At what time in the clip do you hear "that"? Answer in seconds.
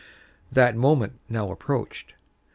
0.51-0.75